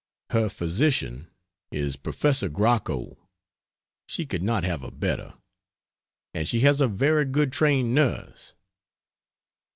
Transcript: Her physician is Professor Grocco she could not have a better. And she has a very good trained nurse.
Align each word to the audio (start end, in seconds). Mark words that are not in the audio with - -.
Her 0.31 0.49
physician 0.49 1.27
is 1.69 1.95
Professor 1.95 2.49
Grocco 2.49 3.17
she 4.07 4.25
could 4.25 4.41
not 4.41 4.63
have 4.63 4.81
a 4.81 4.89
better. 4.89 5.35
And 6.33 6.47
she 6.47 6.61
has 6.61 6.81
a 6.81 6.87
very 6.87 7.23
good 7.25 7.51
trained 7.53 7.93
nurse. 7.93 8.55